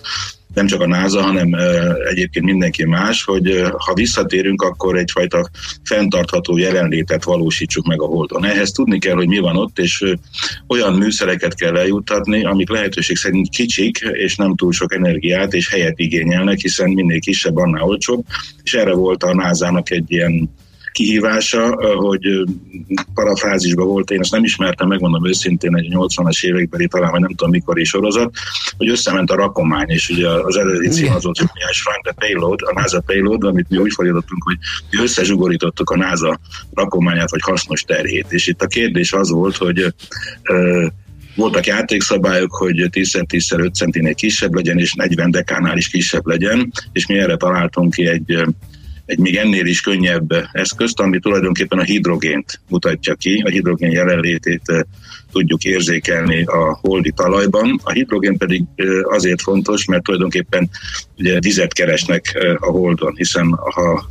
[0.53, 1.55] nem csak a NASA, hanem
[2.09, 5.49] egyébként mindenki más, hogy ha visszatérünk, akkor egyfajta
[5.83, 8.45] fenntartható jelenlétet valósítsuk meg a Holdon.
[8.45, 10.03] Ehhez tudni kell, hogy mi van ott, és
[10.67, 15.99] olyan műszereket kell eljuttatni, amik lehetőség szerint kicsik, és nem túl sok energiát és helyet
[15.99, 18.25] igényelnek, hiszen minél kisebb, annál olcsóbb,
[18.63, 20.49] és erre volt a NASA-nak egy ilyen
[20.91, 22.43] kihívása, hogy
[23.13, 27.49] parafrázisban volt, én ezt nem ismertem, megmondom őszintén, egy 80-as évekbeli, talán vagy nem tudom
[27.49, 28.34] mikor is sorozat,
[28.77, 32.60] hogy összement a rakomány, és ugye az eredeti cím az volt, hogy Find the Payload,
[32.62, 34.58] a NASA Payload, amit mi úgy fordítottunk, hogy
[35.01, 36.39] összezsugorítottuk a NASA
[36.73, 38.25] rakományát, vagy hasznos terhét.
[38.30, 39.93] És itt a kérdés az volt, hogy
[41.36, 47.06] voltak játékszabályok, hogy 10x10 5 centinél kisebb legyen, és 40 dekánál is kisebb legyen, és
[47.06, 48.45] mi erre találtunk ki egy
[49.12, 54.62] egy még ennél is könnyebb eszközt, ami tulajdonképpen a hidrogént mutatja ki, a hidrogén jelenlétét
[54.65, 54.80] eh,
[55.32, 57.80] tudjuk érzékelni a holdi talajban.
[57.84, 60.69] A hidrogén pedig eh, azért fontos, mert tulajdonképpen
[61.17, 64.10] ugye vizet keresnek eh, a holdon, hiszen ha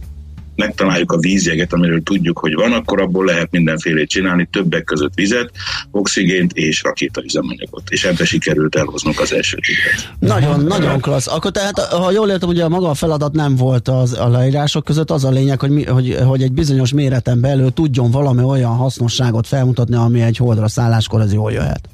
[0.60, 5.50] megtaláljuk a vízjeget, amiről tudjuk, hogy van, akkor abból lehet mindenfélét csinálni, többek között vizet,
[5.90, 7.82] oxigént és rakétaüzemanyagot.
[7.90, 10.12] És ebbe sikerült elhoznunk az első tüzet.
[10.18, 11.26] Nagyon, nagyon klassz.
[11.26, 15.10] Akkor tehát, ha jól értem, ugye maga a feladat nem volt az a leírások között,
[15.10, 19.46] az a lényeg, hogy, mi, hogy, hogy egy bizonyos méreten belül tudjon valami olyan hasznosságot
[19.46, 21.88] felmutatni, ami egy holdra szálláskor az jól jöhet.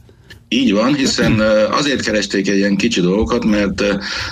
[0.49, 3.85] Így van, hiszen azért keresték egy ilyen kicsi dolgokat, mert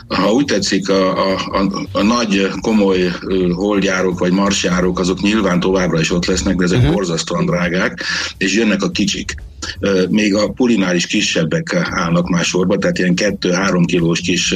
[0.08, 3.10] ha úgy tetszik, a, a, a, a nagy, komoly
[3.52, 6.94] holdjárók vagy marsjárók, azok nyilván továbbra is ott lesznek, de ezek uh-huh.
[6.94, 8.02] borzasztóan drágák,
[8.38, 9.34] és jönnek a kicsik.
[10.08, 14.54] Még a pulinál is kisebbek állnak más sorba, tehát ilyen 2-3 kilós kis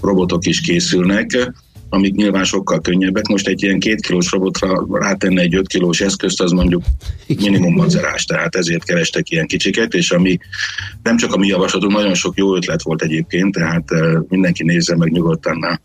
[0.00, 1.52] robotok is készülnek,
[1.88, 3.26] amik nyilván sokkal könnyebbek.
[3.26, 6.82] Most egy ilyen két kilós robotra rátenni egy öt kilós eszközt, az mondjuk
[7.26, 10.38] minimum mazerás, tehát ezért kerestek ilyen kicsiket, és ami
[11.02, 13.88] nem csak a mi javaslatunk, nagyon sok jó ötlet volt egyébként, tehát
[14.28, 15.80] mindenki nézze meg nyugodtan a,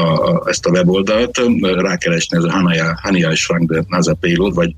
[0.00, 4.74] a, ezt a weboldalt, rákeresni ez a Hania, Hania Shrunk the NASA Payload, vagy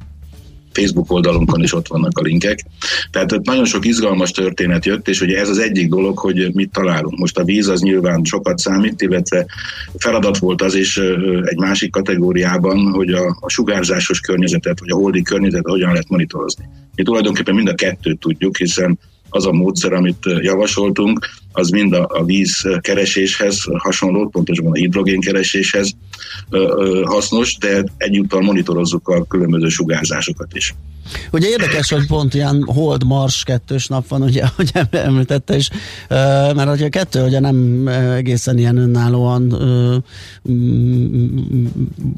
[0.74, 2.64] Facebook oldalunkon is ott vannak a linkek.
[3.10, 6.70] Tehát ott nagyon sok izgalmas történet jött, és ugye ez az egyik dolog, hogy mit
[6.72, 7.18] találunk.
[7.18, 9.46] Most a víz az nyilván sokat számít, illetve
[9.96, 10.96] feladat volt az is
[11.44, 16.64] egy másik kategóriában, hogy a, a sugárzásos környezetet, vagy a holdi környezetet hogyan lehet monitorozni.
[16.94, 22.06] Mi tulajdonképpen mind a kettőt tudjuk, hiszen az a módszer, amit javasoltunk, az mind a,
[22.08, 25.96] a víz kereséshez hasonló, pontosabban a hidrogén kereséshez
[27.04, 30.74] hasznos, de egyúttal monitorozzuk a különböző sugárzásokat is.
[31.32, 35.70] Ugye érdekes, hogy pont ilyen hold mars kettős nap van, ugye, hogy említette is,
[36.54, 39.58] mert ugye a kettő ugye nem egészen ilyen önállóan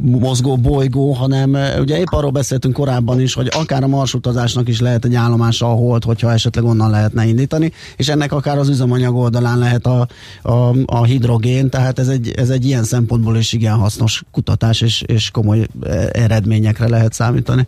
[0.01, 4.81] mozgó bolygó, hanem ugye épp arról beszéltünk korábban is, hogy akár a mars utazásnak is
[4.81, 9.15] lehet egy állomása a hold, hogyha esetleg onnan lehetne indítani, és ennek akár az üzemanyag
[9.27, 10.09] oldalán lehet a,
[10.43, 15.03] a, a hidrogén, tehát ez egy, ez egy ilyen szempontból is igen hasznos kutatás, és,
[15.07, 15.67] és komoly
[16.13, 17.67] eredményekre lehet számítani.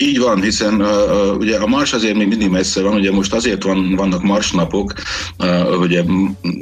[0.00, 3.62] Így van, hiszen uh, ugye a Mars azért még mindig messze van, ugye most azért
[3.62, 4.92] van, vannak Mars napok,
[5.38, 6.02] uh, ugye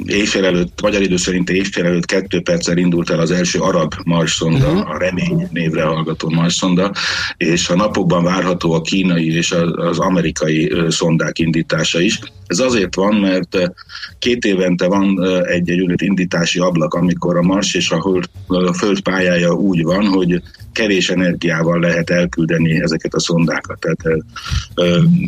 [0.05, 4.35] éjfél előtt, magyar idő szerint éjfél előtt kettő perccel indult el az első arab Mars
[4.35, 4.89] szonda, uh-huh.
[4.89, 6.91] a Remény névre hallgató Mars szonda,
[7.37, 12.19] és a napokban várható a kínai és az, az amerikai szondák indítása is.
[12.47, 13.57] Ez azért van, mert
[14.19, 18.21] két évente van egy, egy indítási ablak, amikor a Mars és a,
[18.73, 20.41] Föld pályája úgy van, hogy
[20.77, 23.79] kevés energiával lehet elküldeni ezeket a szondákat.
[23.79, 24.23] Tehát,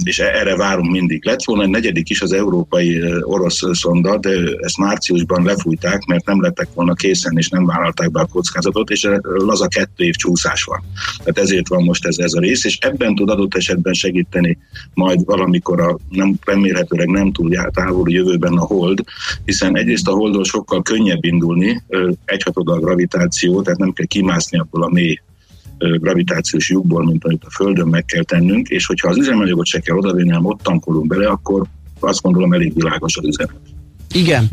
[0.03, 1.25] és e-, erre várunk mindig.
[1.25, 4.29] Lett volna egy negyedik is az európai orosz szonda, de
[4.59, 9.09] ezt márciusban lefújták, mert nem lettek volna készen, és nem vállalták be a kockázatot, és
[9.21, 10.83] laza kettő év csúszás van.
[11.17, 14.57] Tehát ezért van most ez, ez a rész, és ebben tud adott esetben segíteni
[14.93, 19.03] majd valamikor a nem, remélhetőleg nem túl távoli jövőben a hold,
[19.45, 21.83] hiszen egyrészt a holdon sokkal könnyebb indulni,
[22.25, 25.21] egyhatod a gravitáció, tehát nem kell kimászni abból a mély
[25.77, 29.95] gravitációs lyukból, mint amit a Földön meg kell tennünk, és hogyha az üzemanyagot se kell
[29.97, 31.65] odavinni, hanem ott tankolunk bele, akkor
[31.99, 33.59] azt gondolom elég világos az üzenet.
[34.13, 34.49] Igen.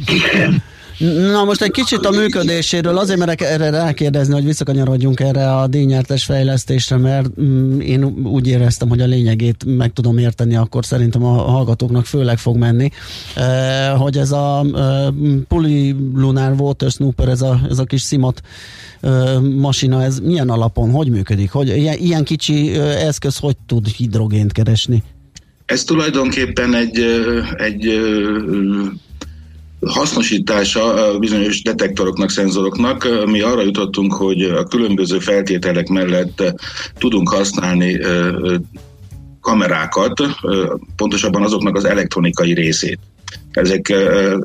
[0.98, 6.24] Na most egy kicsit a működéséről, azért merek erre rákérdezni, hogy visszakanyarodjunk erre a díjnyertes
[6.24, 11.32] fejlesztésre, mert mm, én úgy éreztem, hogy a lényegét meg tudom érteni, akkor szerintem a
[11.32, 12.90] hallgatóknak főleg fog menni,
[13.34, 15.68] eh, hogy ez a eh,
[16.14, 18.42] Lunar Water Snooper, ez a, ez a kis szimat
[19.00, 21.50] eh, masina, ez milyen alapon, hogy működik?
[21.50, 25.02] Hogy ilyen, ilyen kicsi eszköz hogy tud hidrogént keresni?
[25.64, 27.00] Ez tulajdonképpen egy,
[27.56, 28.00] egy
[29.80, 33.26] hasznosítása bizonyos detektoroknak, szenzoroknak.
[33.26, 36.42] Mi arra jutottunk, hogy a különböző feltételek mellett
[36.98, 37.98] tudunk használni
[39.40, 40.22] kamerákat,
[40.96, 42.98] pontosabban azoknak az elektronikai részét.
[43.50, 43.94] Ezek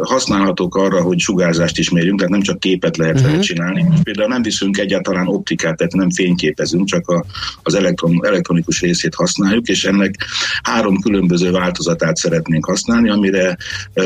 [0.02, 3.40] használhatók arra, hogy sugárzást is mérjünk, tehát nem csak képet lehet uh-huh.
[3.40, 3.86] csinálni.
[4.04, 7.26] Például nem viszünk egyáltalán optikát, tehát nem fényképezünk, csak a,
[7.64, 10.16] az elektron, elektronikus részét használjuk, és ennek
[10.64, 13.58] három különböző változatát szeretnénk használni, amire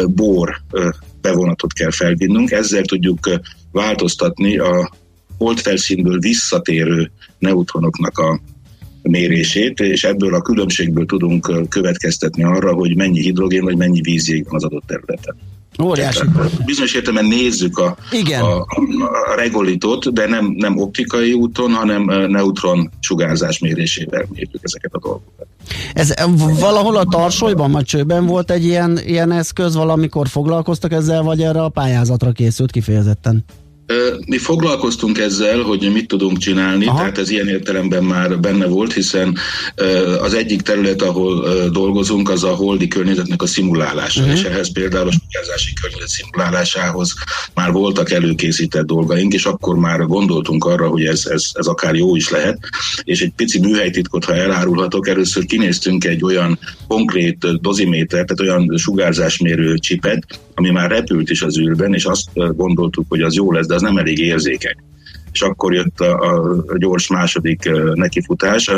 [0.07, 0.61] bor
[1.25, 3.29] bevonatot kell felvinnünk, ezzel tudjuk
[3.71, 4.91] változtatni a
[5.37, 8.39] holdfelszínből visszatérő neutronoknak a
[9.01, 14.55] mérését, és ebből a különbségből tudunk következtetni arra, hogy mennyi hidrogén vagy mennyi vízjég van
[14.55, 15.35] az adott területen.
[15.83, 16.19] Óriási.
[16.65, 18.41] bizonyos értelemben nézzük a, Igen.
[18.41, 24.99] a, a regolitot, de nem, nem optikai úton, hanem neutron sugárzás mérésével mérjük ezeket a
[24.99, 25.47] dolgokat.
[25.93, 26.13] Ez
[26.59, 31.63] valahol a tarsolyban, vagy csőben volt egy ilyen, ilyen eszköz, valamikor foglalkoztak ezzel, vagy erre
[31.63, 33.45] a pályázatra készült kifejezetten?
[34.25, 36.97] Mi foglalkoztunk ezzel, hogy mit tudunk csinálni, Aha.
[36.97, 39.37] tehát ez ilyen értelemben már benne volt, hiszen
[40.21, 44.35] az egyik terület, ahol dolgozunk, az a holdi környezetnek a szimulálása, uh-huh.
[44.35, 47.13] és ehhez például a sugárzási környezet szimulálásához
[47.53, 52.15] már voltak előkészített dolgaink, és akkor már gondoltunk arra, hogy ez, ez, ez akár jó
[52.15, 52.59] is lehet,
[53.03, 59.77] és egy pici műhelytitkot, ha elárulhatok, először kinéztünk egy olyan konkrét doziméter, tehát olyan sugárzásmérő
[59.77, 63.74] csipet, ami már repült is az űrben, és azt gondoltuk, hogy az jó lesz, de
[63.75, 64.75] az nem elég érzékeny.
[65.31, 68.69] És akkor jött a, a gyors második nekifutás,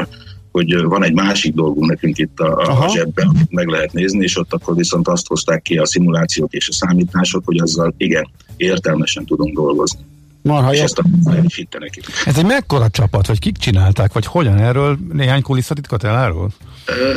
[0.51, 4.37] hogy van egy másik dolgunk nekünk itt a, a zsebben, amit meg lehet nézni, és
[4.37, 9.25] ott akkor viszont azt hozták ki a szimulációk és a számítások, hogy azzal igen, értelmesen
[9.25, 9.99] tudunk dolgozni.
[10.41, 11.01] Marha és ezt
[11.41, 12.05] is hitte nekik.
[12.25, 14.57] Ez egy mekkora csapat, vagy kik csinálták, vagy hogyan?
[14.57, 16.49] Erről néhány kulisszatitkot elárul?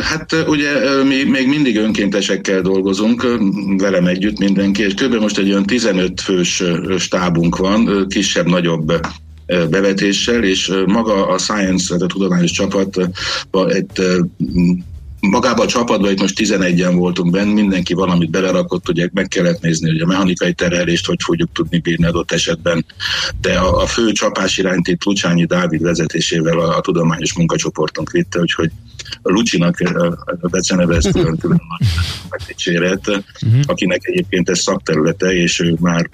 [0.03, 3.27] Hát ugye mi még mindig önkéntesekkel dolgozunk,
[3.79, 5.15] velem együtt mindenki, és kb.
[5.15, 6.63] most egy olyan 15 fős
[6.99, 8.93] stábunk van, kisebb-nagyobb
[9.47, 13.11] bevetéssel, és maga a Science, a tudományos csapat
[13.69, 13.87] egy
[15.21, 19.91] magában a csapatban itt most 11-en voltunk benne, mindenki valamit belerakott, ugye meg kellett nézni,
[19.91, 22.85] hogy a mechanikai terhelést hogy fogjuk tudni bírni adott esetben,
[23.41, 28.41] de a, a fő csapás irányt itt Lucsányi Dávid vezetésével a, a tudományos munkacsoportunk vitte,
[28.41, 28.71] úgyhogy
[29.23, 29.77] Lucsinak
[30.41, 31.61] beceneve ezt külön külön
[32.31, 33.61] megdicséret, uh-huh.
[33.67, 36.11] akinek egyébként ez szakterülete, és ő már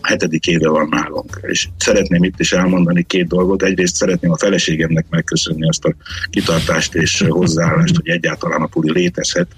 [0.00, 1.40] hetedik éve van nálunk.
[1.42, 3.62] És szeretném itt is elmondani két dolgot.
[3.62, 5.94] Egyrészt szeretném a feleségemnek megköszönni azt a
[6.30, 9.48] kitartást és hozzáállást, hogy egyáltalán a puli létezhet.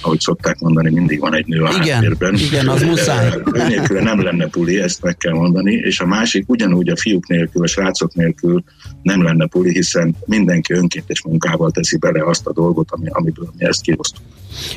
[0.00, 2.34] Ahogy szokták mondani, mindig van egy nő a igen, háttérben.
[2.34, 3.28] Igen, az muszáj.
[3.54, 5.72] Ő nélkül nem lenne puli, ezt meg kell mondani.
[5.72, 8.64] És a másik, ugyanúgy a fiúk nélkül, a srácok nélkül
[9.02, 13.64] nem lenne puli, hiszen mindenki önkéntes munkával teszi bele azt a dolgot, ami, amiből mi
[13.64, 14.22] ezt kihoztuk.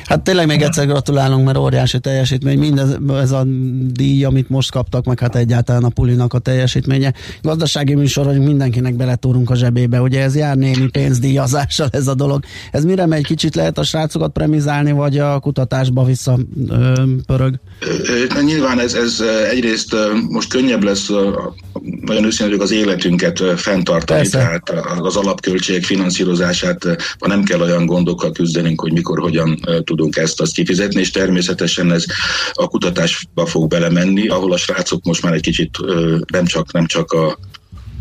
[0.04, 2.58] Hát tényleg még egyszer gratulálunk, mert óriási teljesítmény.
[2.58, 3.44] Mindez ez a
[3.92, 7.12] díj, amit most kaptak, meg hát egyáltalán a pulinak a teljesítménye.
[7.42, 12.44] Gazdasági műsor, hogy mindenkinek beletúrunk a zsebébe, ugye ez jár némi pénzdíjazással ez a dolog.
[12.72, 13.24] Ez mire megy?
[13.24, 17.48] Kicsit lehet a srácokat premizálni, vagy a kutatásba vissza ö?
[18.44, 19.20] Nyilván ez, ez
[19.50, 19.96] egyrészt
[20.28, 21.08] most könnyebb lesz
[22.00, 24.38] nagyon őszintén az életünket fenntartani, Persze.
[24.38, 24.70] tehát
[25.00, 26.84] az alapköltségek finanszírozását,
[27.18, 31.92] ha nem kell olyan gondokkal küzdenünk, hogy mikor, hogyan tudunk ezt azt kifizetni, és természetesen
[31.92, 32.04] ez
[32.52, 35.76] a kutatásba fog belemenni, ahol a srácok most már egy kicsit
[36.32, 37.38] nem csak, nem csak a,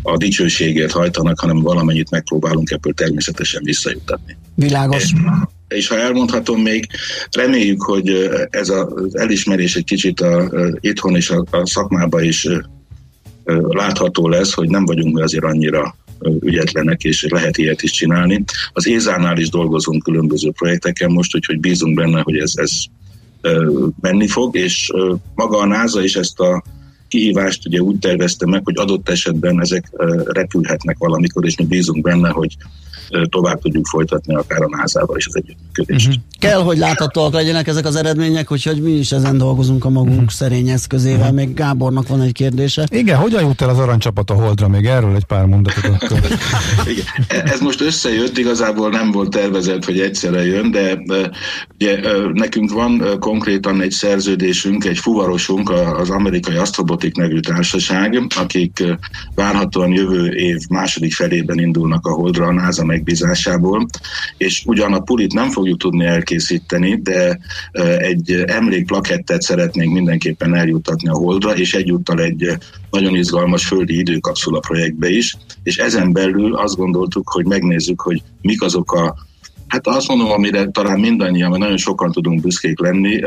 [0.03, 4.37] a dicsőségért hajtanak, hanem valamennyit megpróbálunk ebből természetesen visszajutatni.
[4.55, 5.13] Világos.
[5.67, 6.87] És ha elmondhatom még,
[7.31, 12.47] reméljük, hogy ez az elismerés egy kicsit a, a itthon és a, a szakmában is
[13.67, 15.95] látható lesz, hogy nem vagyunk mi azért annyira
[16.39, 18.43] ügyetlenek, és lehet ilyet is csinálni.
[18.73, 22.71] Az Ézánál is dolgozunk különböző projekteken most, úgyhogy bízunk benne, hogy ez, ez
[24.01, 24.91] menni fog, és
[25.35, 26.63] maga a NASA is ezt a
[27.07, 29.91] kihívást ugye úgy tervezte meg, hogy adott esetben ezek
[30.25, 32.57] repülhetnek valamikor, és mi bízunk benne, hogy
[33.29, 36.07] tovább tudjuk folytatni akár a NASA-val is az együttműködést.
[36.07, 36.23] Uh-huh.
[36.39, 40.29] Kell, hogy láthatóak legyenek ezek az eredmények, úgyhogy mi is ezen dolgozunk a magunk uh-huh.
[40.29, 41.19] szerény eszközével.
[41.19, 41.35] Uh-huh.
[41.35, 42.87] Még Gábornak van egy kérdése.
[42.91, 44.67] Igen, hogyan jut el az aranycsapat a Holdra?
[44.67, 45.83] Még erről egy pár mondatot.
[46.85, 47.05] Igen.
[47.27, 50.99] E, ez most összejött, igazából nem volt tervezett, hogy egyszerre jön, de
[51.73, 51.99] ugye
[52.33, 56.55] nekünk van konkrétan egy szerződésünk, egy fuvarosunk, az amerikai
[56.97, 58.83] Astrobotik nevű társaság, akik
[59.35, 63.85] várhatóan jövő év második felében indulnak a Holdra a NASA megbízásából,
[64.37, 67.39] és ugyan a pulit nem fogjuk tudni elkészíteni, de
[67.97, 72.57] egy emlékplakettet szeretnénk mindenképpen eljutatni a Holdra, és egyúttal egy
[72.91, 78.61] nagyon izgalmas földi időkapszula projektbe is, és ezen belül azt gondoltuk, hogy megnézzük, hogy mik
[78.61, 79.15] azok a
[79.67, 83.19] Hát azt mondom, amire talán mindannyian, mert nagyon sokan tudunk büszkék lenni,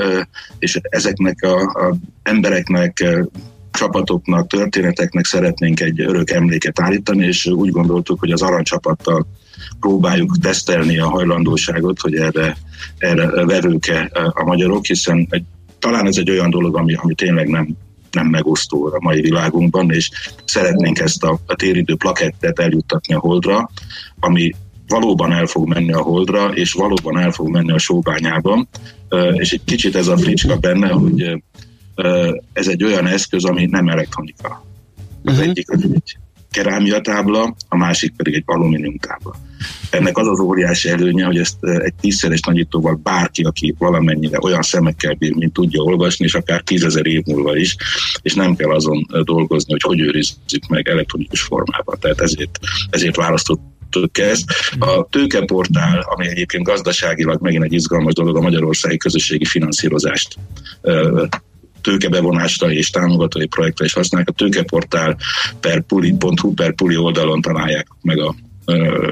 [0.59, 3.05] és ezeknek a, a embereknek,
[3.71, 9.27] csapatoknak, történeteknek szeretnénk egy örök emléket állítani, és úgy gondoltuk, hogy az aranycsapattal
[9.81, 12.57] próbáljuk tesztelni a hajlandóságot, hogy erre,
[12.99, 15.45] erre vevőke a magyarok, hiszen egy,
[15.79, 17.77] talán ez egy olyan dolog, ami, ami tényleg nem,
[18.11, 20.11] nem megosztó a mai világunkban, és
[20.45, 23.71] szeretnénk ezt a, a téridő plakettet eljuttatni a Holdra,
[24.21, 24.55] ami
[24.89, 28.69] valóban el fog menni a Holdra, és valóban el fog menni a sóbányában,
[29.33, 31.43] és egy kicsit ez a fricska benne, hogy
[32.53, 34.65] ez egy olyan eszköz, ami nem elektronika.
[35.25, 35.49] Az uh-huh.
[35.49, 36.17] egyik az egy
[36.51, 39.37] kerámia tábla, a másik pedig egy alumínium tábla.
[39.91, 45.15] Ennek az az óriási előnye, hogy ezt egy tízszeres nagyítóval bárki, aki valamennyire olyan szemekkel
[45.15, 47.77] bír, mint tudja olvasni, és akár tízezer év múlva is,
[48.23, 51.99] és nem kell azon dolgozni, hogy hogy őrizzük meg elektronikus formában.
[52.01, 52.59] Tehát ezért,
[52.91, 53.61] ezért választott
[54.13, 54.45] ezt.
[54.79, 60.37] A tőkeportál, ami egyébként gazdaságilag megint egy izgalmas dolog, a magyarországi közösségi finanszírozást
[61.81, 64.29] tőkebevonásra és támogatói projektre is használják.
[64.29, 65.17] A tőkeportál
[65.61, 69.11] per puli.hu per puli oldalon találják meg a ö,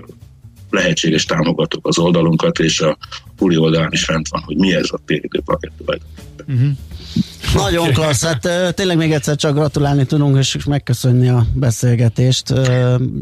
[0.71, 2.99] lehetséges támogatók az oldalunkat, és a
[3.37, 5.73] puli oldalán is fent van, hogy mi ez a térítő pakett
[6.49, 6.69] Uh-huh.
[7.55, 12.53] Nagyon klassz, hát tényleg még egyszer csak gratulálni tudunk, és megköszönni a beszélgetést.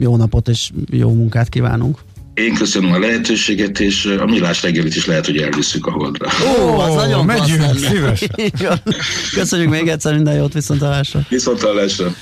[0.01, 1.99] Jó napot és jó munkát kívánunk!
[2.37, 6.28] Én köszönöm a lehetőséget, és a millás reggelit is lehet, hogy elviszük a holdra.
[6.61, 8.26] Ó, az nagyon megyünk, szíves.
[9.39, 11.20] Köszönjük még egyszer, minden jót, viszontalásra.
[11.28, 12.14] Viszontalásra.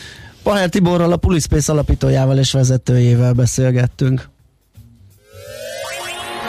[0.42, 4.28] Paher Tiborral, a Pulispace alapítójával és vezetőjével beszélgettünk.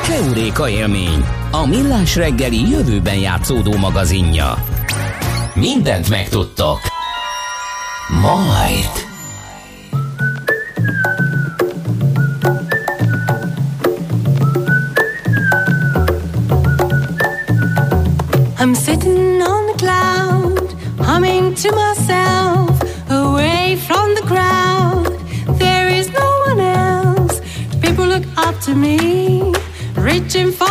[0.04, 4.64] Keuréka élmény, a millás reggeli jövőben játszódó magazinja.
[5.54, 6.80] Mindent megtudtok.
[8.22, 9.15] Majd.
[30.36, 30.65] Christian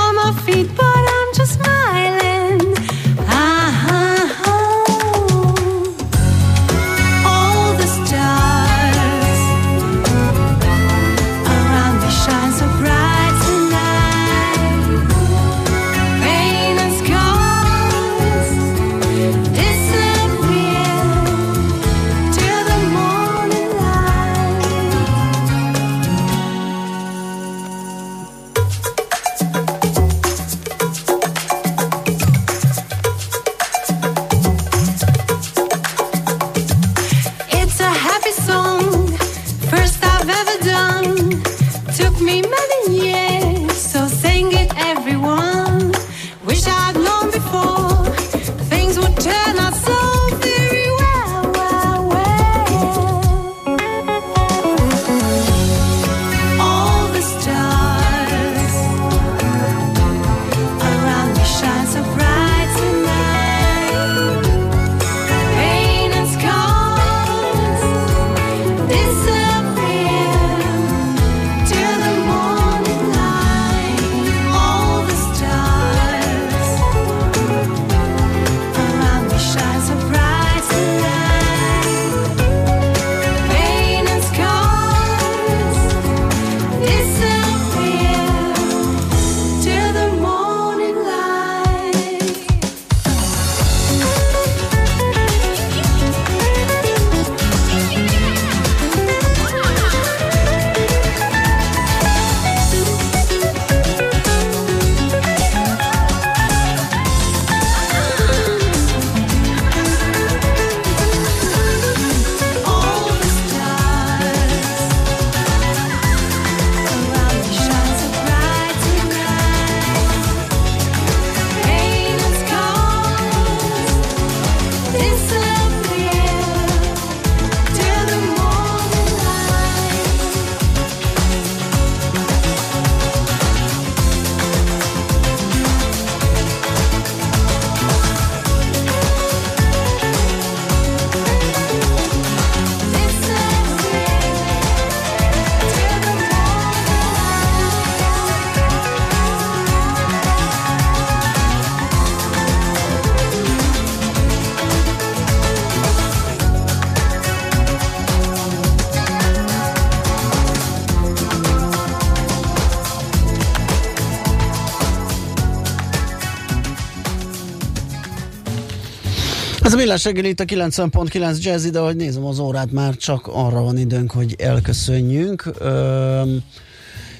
[169.85, 173.78] millás reggel itt a 90.9 Jazz de hogy nézem az órát, már csak arra van
[173.78, 175.51] időnk, hogy elköszönjünk.
[175.59, 176.22] Ö,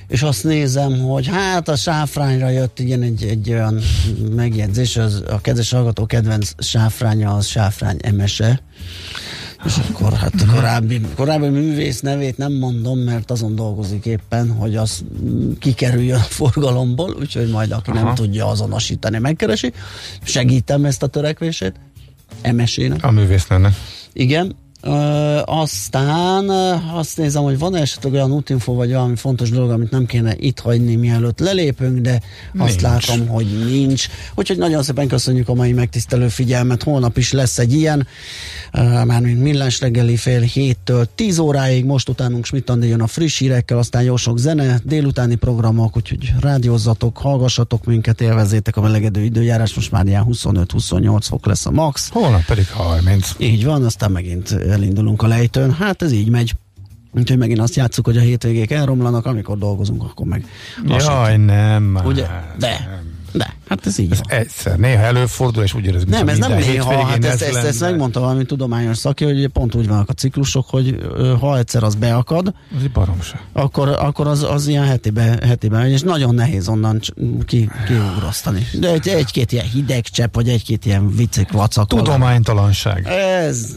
[0.09, 3.81] és azt nézem, hogy hát a sáfrányra jött igen egy, egy olyan
[4.35, 8.63] megjegyzés, az, a kedves hallgató kedvenc sáfránya az sáfrány emese.
[9.65, 14.77] És akkor hát a korábbi, korábbi művész nevét nem mondom, mert azon dolgozik éppen, hogy
[14.77, 15.05] az
[15.59, 18.05] kikerüljön a forgalomból, úgyhogy majd aki Aha.
[18.05, 19.73] nem tudja azonosítani, megkeresi.
[20.23, 21.75] Segítem ezt a törekvését.
[22.45, 23.05] Emesének.
[23.05, 23.75] A művésznőnek.
[24.13, 26.49] Igen, Ö, aztán
[26.95, 30.61] azt nézem, hogy van esetleg olyan útinfo, vagy valami fontos dolog, amit nem kéne itt
[30.61, 32.21] hagyni, mielőtt lelépünk, de
[32.53, 32.69] nincs.
[32.69, 34.07] azt látom, hogy nincs.
[34.35, 36.83] Úgyhogy nagyon szépen köszönjük a mai megtisztelő figyelmet.
[36.83, 38.07] Holnap is lesz egy ilyen,
[39.05, 44.03] mármint millás reggeli fél héttől 10 óráig, most utánunk Schmidt jön a friss hírekkel, aztán
[44.03, 50.07] jó sok zene, délutáni programok, úgyhogy rádiózzatok, hallgassatok minket, élvezétek a melegedő időjárás, most már
[50.07, 52.09] ilyen 25-28 fok lesz a max.
[52.13, 53.33] Holnap pedig 30.
[53.39, 55.73] Így van, aztán megint elindulunk a lejtőn.
[55.73, 56.55] Hát ez így megy.
[57.13, 60.47] Úgyhogy megint azt játszuk, hogy a hétvégék elromlanak, amikor dolgozunk, akkor meg...
[60.87, 62.01] Jaj, nem.
[62.05, 62.27] Ugye?
[62.59, 62.89] De.
[62.91, 63.14] Nem.
[63.35, 64.39] De, hát ez így ez van.
[64.39, 68.21] Egyszer, néha előfordul, és úgy érezzük, Nem, ez nem néha, hát ezt, ezt, ezt megmondta
[68.21, 70.99] valami tudományos szaki, hogy pont úgy vannak a ciklusok, hogy
[71.41, 73.41] ha egyszer az beakad, az baromság.
[73.53, 77.01] Akkor, akkor az, az ilyen hetibe, hetibe és nagyon nehéz onnan
[77.45, 78.67] ki, kiugrasztani.
[78.81, 81.89] De egy, egy-két ilyen hideg csepp, vagy egy-két ilyen viccik vacak.
[81.89, 83.07] Tudománytalanság.
[83.07, 83.75] Ez,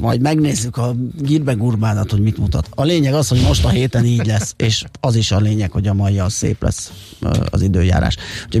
[0.00, 2.68] majd megnézzük a Gírbe Gurbánat, hogy mit mutat.
[2.74, 5.86] A lényeg az, hogy most a héten így lesz, és az is a lényeg, hogy
[5.86, 6.92] a mai az szép lesz
[7.50, 8.16] az időjárás.
[8.44, 8.60] Úgyhogy